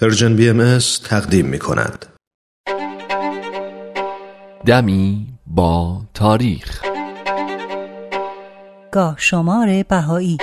[0.00, 2.06] پرژن بی ام تقدیم می کند.
[4.66, 6.82] دمی با تاریخ
[8.92, 10.38] گاه شمار بهایی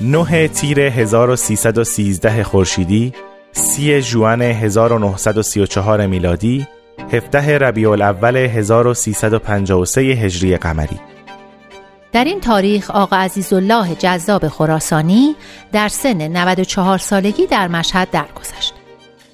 [0.00, 3.12] نه تیر 1313 خورشیدی
[3.58, 6.66] سی جوان 1934 میلادی
[7.12, 11.00] 17 ربیع الاول 1353 هجری قمری
[12.12, 15.34] در این تاریخ آقا عزیزالله جذاب خراسانی
[15.72, 18.74] در سن 94 سالگی در مشهد درگذشت.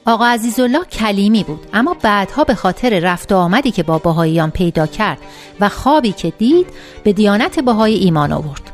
[0.07, 4.87] آقا عزیزالله کلیمی بود اما بعدها به خاطر رفت و آمدی که با بهاییان پیدا
[4.87, 5.19] کرد
[5.61, 6.67] و خوابی که دید
[7.05, 8.74] به دیانت بهایی ایمان آورد.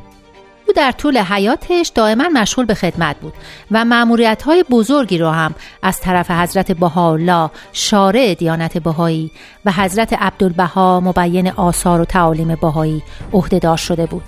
[0.70, 3.33] او در طول حیاتش دائما مشغول به خدمت بود
[3.70, 9.30] و معمولیت های بزرگی را هم از طرف حضرت بهاءالله شارع دیانت بهایی
[9.65, 14.23] و حضرت عبدالبها مبین آثار و تعالیم بهایی عهدهدار شده بود.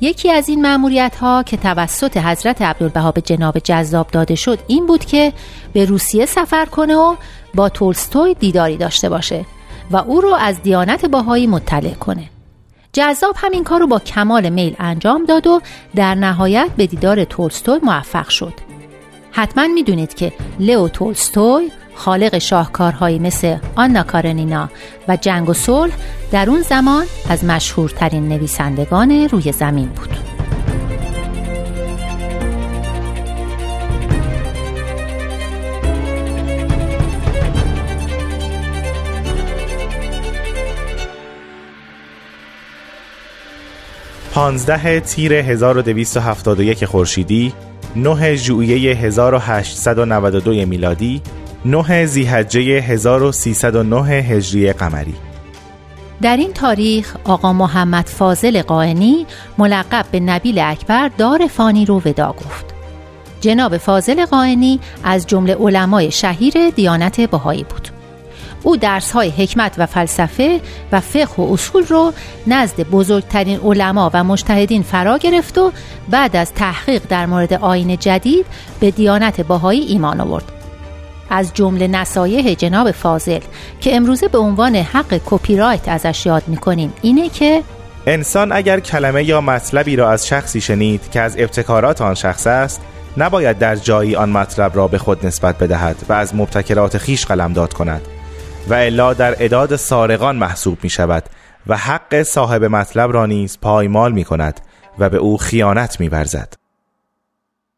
[0.00, 4.86] یکی از این معمولیت ها که توسط حضرت عبدالبها به جناب جذاب داده شد این
[4.86, 5.32] بود که
[5.72, 7.16] به روسیه سفر کنه و
[7.54, 9.44] با تولستوی دیداری داشته باشه
[9.90, 12.31] و او رو از دیانت باهایی مطلع کنه.
[12.92, 15.60] جذاب همین کار رو با کمال میل انجام داد و
[15.94, 18.52] در نهایت به دیدار تولستوی موفق شد.
[19.30, 24.68] حتما می‌دونید که لئو تولستوی خالق شاهکارهایی مثل آنا کارنینا
[25.08, 25.92] و جنگ و صلح
[26.32, 30.31] در اون زمان از مشهورترین نویسندگان روی زمین بود.
[44.34, 47.52] 15 تیر 1271 خورشیدی
[47.96, 51.22] 9 ژوئیه 1892 میلادی
[51.64, 55.14] 9 زیحجه 1309 هجری قمری.
[56.22, 59.26] در این تاریخ آقا محمد فاضل قائنی
[59.58, 62.64] ملقب به نبیل اکبر دار فانی رو ودا گفت.
[63.40, 67.91] جناب فاضل قائنی از جمله علمای شهیر دیانت بهایی بود.
[68.62, 70.60] او درس های حکمت و فلسفه
[70.92, 72.12] و فقه و اصول رو
[72.46, 75.72] نزد بزرگترین علما و مجتهدین فرا گرفت و
[76.10, 78.46] بعد از تحقیق در مورد آین جدید
[78.80, 80.52] به دیانت باهایی ایمان آورد.
[81.30, 83.40] از جمله نصایح جناب فاضل
[83.80, 87.62] که امروزه به عنوان حق کپی رایت ازش یاد می‌کنیم اینه که
[88.06, 92.80] انسان اگر کلمه یا مطلبی را از شخصی شنید که از ابتکارات آن شخص است
[93.16, 97.72] نباید در جایی آن مطلب را به خود نسبت بدهد و از مبتکرات خیش قلمداد
[97.72, 98.02] کند.
[98.68, 101.24] و الا در اداد سارقان محسوب می شود
[101.66, 104.60] و حق صاحب مطلب را نیز پایمال می کند
[104.98, 106.54] و به او خیانت می برزد.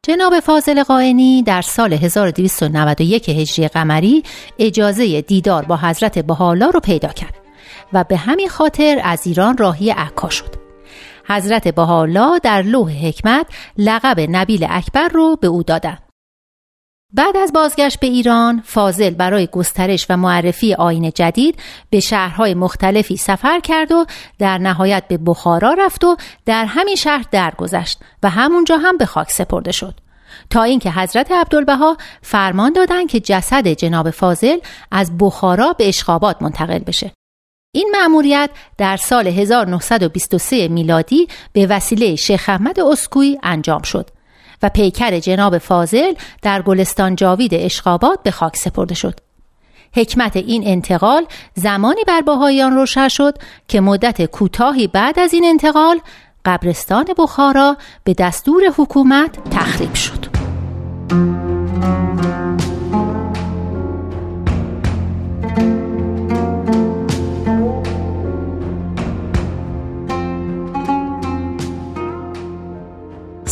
[0.03, 4.23] جناب فاضل قائنی در سال 1291 هجری قمری
[4.59, 7.35] اجازه دیدار با حضرت بحالا رو پیدا کرد
[7.93, 10.55] و به همین خاطر از ایران راهی عکا شد.
[11.27, 13.47] حضرت بحالا در لوح حکمت
[13.79, 16.04] لقب نبیل اکبر رو به او دادند.
[17.17, 21.59] بعد از بازگشت به ایران فاضل برای گسترش و معرفی آین جدید
[21.91, 24.07] به شهرهای مختلفی سفر کرد و
[24.39, 26.17] در نهایت به بخارا رفت و
[26.47, 29.95] در همین شهر درگذشت و همونجا هم به خاک سپرده شد.
[30.51, 34.59] تا اینکه حضرت عبدالبها فرمان دادند که جسد جناب فاضل
[34.91, 37.13] از بخارا به اشخابات منتقل بشه.
[37.75, 44.11] این مأموریت در سال 1923 میلادی به وسیله شیخ احمد اسکوی انجام شد.
[44.63, 49.15] و پیکر جناب فاضل در گلستان جاوید اشخابات به خاک سپرده شد.
[49.95, 53.39] حکمت این انتقال زمانی بر باهایان روشن شد
[53.69, 56.01] که مدت کوتاهی بعد از این انتقال
[56.45, 60.25] قبرستان بخارا به دستور حکومت تخریب شد.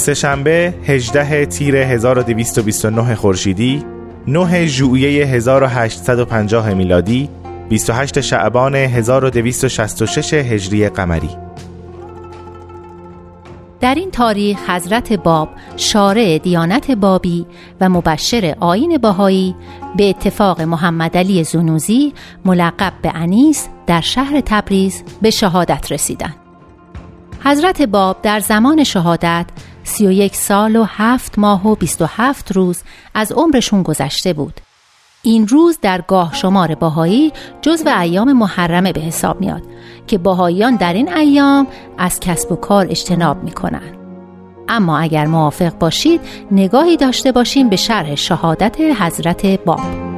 [0.02, 3.84] سهشنبه 18 تیر 1229 خورشیدی
[4.26, 7.28] 9 ژوئیه 1850 میلادی
[7.68, 11.28] 28 شعبان 1266 هجری قمری
[13.80, 17.46] در این تاریخ حضرت باب شارع دیانت بابی
[17.80, 19.54] و مبشر آین باهایی
[19.96, 22.12] به اتفاق محمد علی زنوزی
[22.44, 26.36] ملقب به انیس در شهر تبریز به شهادت رسیدند.
[27.44, 29.46] حضرت باب در زمان شهادت
[29.84, 32.82] سی و یک سال و هفت ماه و بیست و هفت روز
[33.14, 34.60] از عمرشون گذشته بود.
[35.22, 37.32] این روز در گاه شمار باهایی
[37.62, 39.62] جزو ایام محرمه به حساب میاد
[40.06, 41.66] که باهاییان در این ایام
[41.98, 43.96] از کسب و کار اجتناب می‌کنن.
[44.68, 46.20] اما اگر موافق باشید
[46.50, 50.11] نگاهی داشته باشیم به شرح شهادت حضرت باب.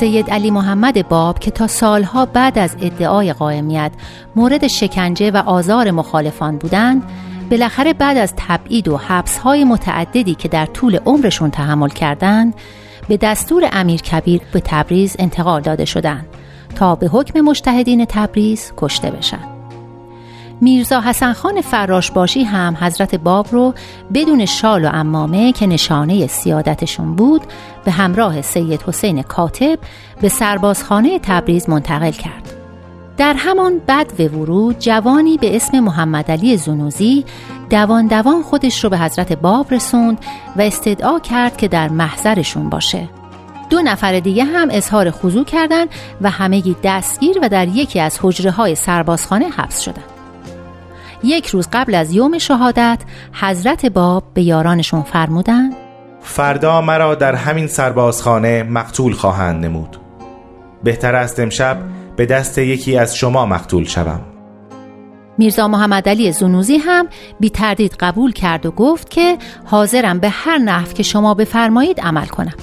[0.00, 3.92] سید علی محمد باب که تا سالها بعد از ادعای قائمیت
[4.36, 7.02] مورد شکنجه و آزار مخالفان بودند
[7.50, 12.54] بالاخره بعد از تبعید و حبسهای متعددی که در طول عمرشون تحمل کردند
[13.08, 16.26] به دستور امیر کبیر به تبریز انتقال داده شدند
[16.74, 19.59] تا به حکم مشتهدین تبریز کشته بشن.
[20.60, 23.74] میرزا حسن خان فراش باشی هم حضرت باب رو
[24.14, 27.42] بدون شال و امامه که نشانه سیادتشون بود
[27.84, 29.78] به همراه سید حسین کاتب
[30.20, 32.52] به سربازخانه تبریز منتقل کرد
[33.16, 37.24] در همان بد و ورود جوانی به اسم محمد علی زنوزی
[37.70, 40.18] دوان دوان خودش رو به حضرت باب رسوند
[40.56, 43.08] و استدعا کرد که در محضرشون باشه
[43.70, 45.88] دو نفر دیگه هم اظهار خضوع کردند
[46.20, 50.09] و همگی دستگیر و در یکی از حجره های سربازخانه حبس شدند.
[51.24, 52.98] یک روز قبل از یوم شهادت
[53.32, 55.74] حضرت باب به یارانشون فرمودند
[56.20, 59.96] فردا مرا در همین سربازخانه مقتول خواهند نمود.
[60.84, 61.78] بهتر است امشب
[62.16, 64.20] به دست یکی از شما مقتول شوم.
[65.38, 67.08] میرزا محمد علی زنوزی هم
[67.40, 72.26] بی تردید قبول کرد و گفت که حاضرم به هر نحو که شما بفرمایید عمل
[72.26, 72.54] کنم.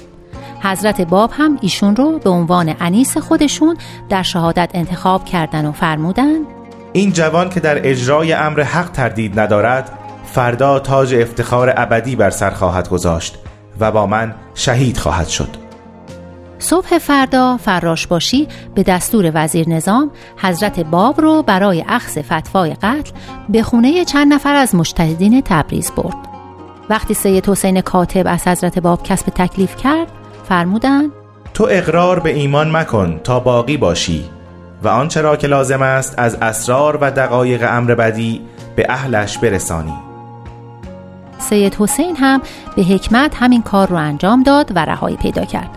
[0.63, 3.77] حضرت باب هم ایشون رو به عنوان انیس خودشون
[4.10, 6.56] در شهادت انتخاب کردن و فرمودن
[6.97, 9.91] این جوان که در اجرای امر حق تردید ندارد
[10.25, 13.38] فردا تاج افتخار ابدی بر سر خواهد گذاشت
[13.79, 15.49] و با من شهید خواهد شد.
[16.59, 23.11] صبح فردا فراش باشی به دستور وزیر نظام حضرت باب رو برای اخذ فتوای قتل
[23.50, 26.17] به خونه چند نفر از مجتهدین تبریز برد.
[26.89, 30.07] وقتی سید حسین کاتب از حضرت باب کسب تکلیف کرد
[30.50, 31.11] فرمودند
[31.53, 34.37] تو اقرار به ایمان مکن تا باقی باشی.
[34.83, 38.41] و آنچه را که لازم است از اسرار و دقایق امر بدی
[38.75, 39.94] به اهلش برسانی.
[41.39, 42.41] سید حسین هم
[42.75, 45.69] به حکمت همین کار رو انجام داد و رهایی پیدا کرد.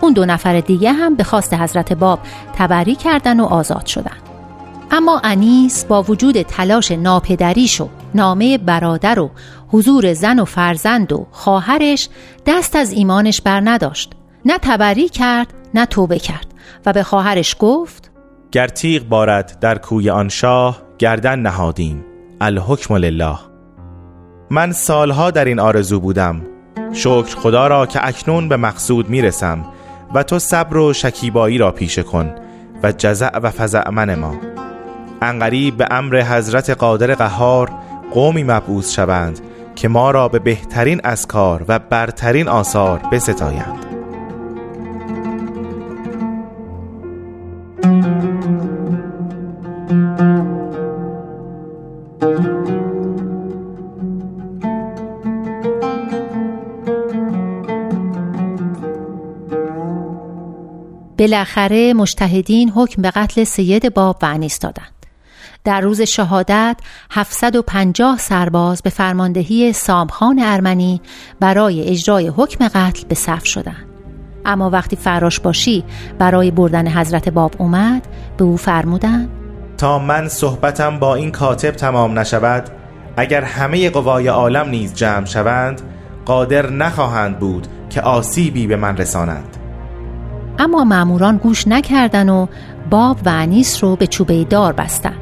[0.00, 2.18] اون دو نفر دیگه هم به خواست حضرت باب
[2.54, 4.16] تبری کردن و آزاد شدن.
[4.90, 9.30] اما انیس با وجود تلاش ناپدریش و نامه برادر و
[9.68, 12.08] حضور زن و فرزند و خواهرش
[12.46, 14.12] دست از ایمانش بر نداشت
[14.44, 16.46] نه تبری کرد نه توبه کرد
[16.86, 18.10] و به خواهرش گفت
[18.54, 22.04] گر تیغ بارد در کوی آن شاه گردن نهادیم.
[22.40, 23.38] الحکم لله.
[24.50, 26.40] من سالها در این آرزو بودم.
[26.92, 29.64] شکر خدا را که اکنون به مقصود می‌رسم
[30.14, 32.34] و تو صبر و شکیبایی را پیشه کن
[32.82, 34.34] و جزع و فزع من ما.
[35.22, 37.70] انقریب به امر حضرت قادر قهار
[38.12, 39.40] قومی مبعوث شوند
[39.76, 43.83] که ما را به بهترین اسکار و برترین آثار بستایند.
[61.24, 65.06] بالاخره مشتهدین حکم به قتل سید باب و انیس دادند.
[65.64, 66.76] در روز شهادت
[67.10, 71.00] 750 سرباز به فرماندهی سامخان ارمنی
[71.40, 73.86] برای اجرای حکم قتل به صف شدند.
[74.44, 75.84] اما وقتی فراش باشی
[76.18, 78.06] برای بردن حضرت باب اومد
[78.36, 79.28] به او فرمودند
[79.78, 82.68] تا من صحبتم با این کاتب تمام نشود
[83.16, 85.82] اگر همه قوای عالم نیز جمع شوند
[86.24, 89.63] قادر نخواهند بود که آسیبی به من رسانند.
[90.58, 92.46] اما معموران گوش نکردن و
[92.90, 95.14] باب و انیس رو به چوبه دار بستن.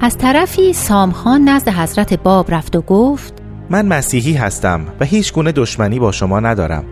[0.00, 3.34] از طرفی سامخان نزد حضرت باب رفت و گفت
[3.70, 6.84] من مسیحی هستم و هیچ گونه دشمنی با شما ندارم.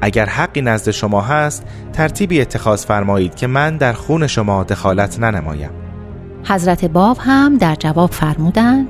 [0.00, 5.70] اگر حقی نزد شما هست ترتیبی اتخاذ فرمایید که من در خون شما دخالت ننمایم.
[6.44, 8.88] حضرت باب هم در جواب فرمودند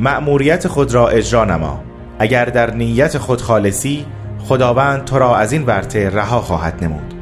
[0.00, 1.80] مأموریت خود را اجرا نما.
[2.18, 4.06] اگر در نیت خود خالصی
[4.38, 7.17] خداوند تو را از این ورطه رها خواهد نمود.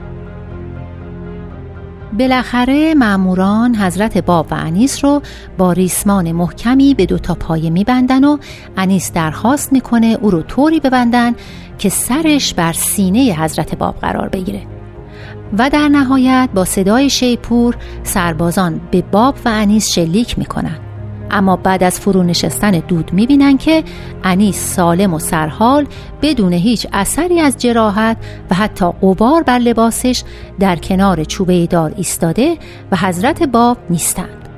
[2.13, 5.23] بالاخره معموران حضرت باب و انیس رو
[5.59, 8.39] با ریسمان محکمی به دوتا پایه میبندن و
[8.77, 11.35] انیس درخواست می‌کنه او رو طوری ببندن
[11.79, 14.63] که سرش بر سینه حضرت باب قرار بگیره.
[15.59, 20.86] و در نهایت با صدای شیپور سربازان به باب و انیس شلیک می‌کنن.
[21.31, 23.85] اما بعد از فرو نشستن دود می‌بینن که
[24.25, 25.87] انیس سالم و سرحال
[26.23, 28.17] بدون هیچ اثری از جراحت
[28.51, 30.23] و حتی قبار بر لباسش
[30.61, 32.57] در کنار چوبه دار ایستاده
[32.93, 34.49] و حضرت باب نیستند.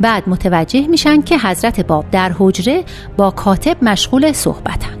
[0.00, 2.84] بعد متوجه میشن که حضرت باب در حجره
[3.16, 4.96] با کاتب مشغول صحبتن.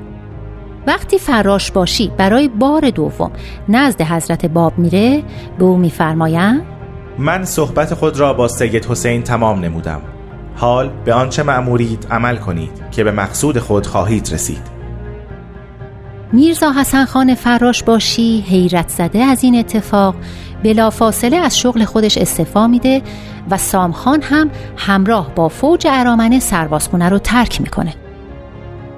[0.86, 3.30] وقتی فراش باشی برای بار دوم
[3.68, 5.22] نزد حضرت باب میره
[5.58, 6.62] به او میفرمایند
[7.18, 10.15] من صحبت خود را با سید حسین تمام نمودم.
[10.56, 14.76] حال به آنچه مأمورید عمل کنید که به مقصود خود خواهید رسید.
[16.32, 20.14] میرزا حسن خان فراش باشی حیرت زده از این اتفاق
[20.64, 23.02] بلافاصله از شغل خودش استعفا میده
[23.50, 27.94] و سامخان هم همراه با فوج ارامنه سربازخونه رو ترک می‌کنه.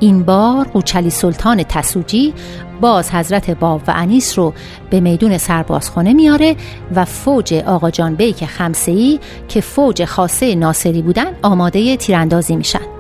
[0.00, 2.35] این بار قوچلی سلطان تسوجی
[2.81, 4.52] باز حضرت باب و انیس رو
[4.90, 6.57] به میدون سربازخانه میاره
[6.95, 12.99] و فوج آقا جان بیک خمسهی که فوج خاصه ناصری بودن آماده تیراندازی میشن.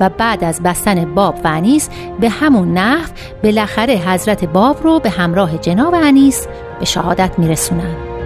[0.00, 1.88] و بعد از بستن باب و انیس
[2.20, 3.10] به همون نحو
[3.42, 6.46] بالاخره حضرت باب رو به همراه جناب انیس
[6.78, 8.17] به شهادت میرسونن.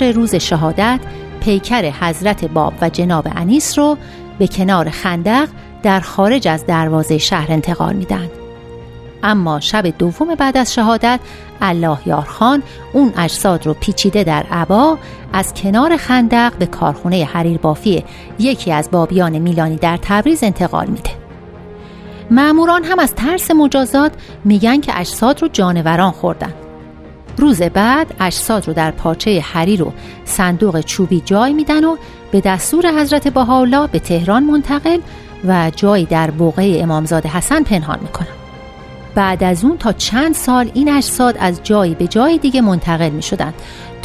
[0.00, 1.00] عصر روز شهادت
[1.40, 3.96] پیکر حضرت باب و جناب انیس رو
[4.38, 5.48] به کنار خندق
[5.82, 8.28] در خارج از دروازه شهر انتقال میدن
[9.22, 11.20] اما شب دوم بعد از شهادت
[11.60, 14.98] الله یارخان اون اجساد رو پیچیده در عبا
[15.32, 18.04] از کنار خندق به کارخونه حریر بافی
[18.38, 21.10] یکی از بابیان میلانی در تبریز انتقال میده.
[22.30, 24.12] معموران هم از ترس مجازات
[24.44, 26.69] میگن که اجساد رو جانوران خوردن.
[27.40, 29.92] روز بعد اجساد رو در پاچه حریر و
[30.24, 31.96] صندوق چوبی جای میدن و
[32.32, 34.98] به دستور حضرت بهاءالله به تهران منتقل
[35.44, 38.26] و جایی در بوقه امامزاده حسن پنهان می‌کنن.
[39.14, 43.22] بعد از اون تا چند سال این اجساد از جایی به جای دیگه منتقل می
[43.22, 43.54] شدن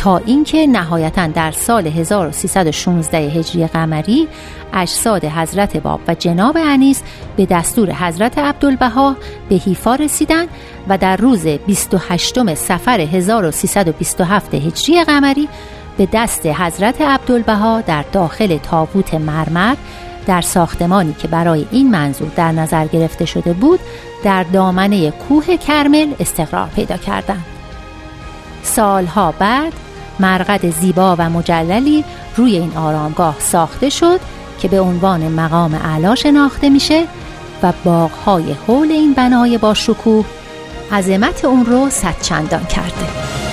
[0.06, 4.28] تا اینکه نهایتا در سال 1316 هجری قمری
[4.74, 7.04] اجساد حضرت باب و جناب انیس
[7.38, 9.16] به دستور حضرت عبدالبها
[9.50, 10.46] به حیفا رسیدن
[10.88, 15.50] و در روز 28 سفر 1327 هجری قمری
[15.98, 19.76] به دست حضرت عبدالبها در داخل تابوت مرمر
[20.28, 23.80] در ساختمانی که برای این منظور در نظر گرفته شده بود
[24.24, 27.46] در دامنه کوه کرمل استقرار پیدا کردند.
[28.64, 29.74] سالها بعد
[30.20, 32.04] مرقد زیبا و مجللی
[32.36, 34.20] روی این آرامگاه ساخته شد
[34.60, 37.04] که به عنوان مقام اعلا شناخته میشه
[37.64, 40.26] و باغهای حول این بنای با شکوه
[40.92, 43.45] عظمت اون رو صد چندان کرده.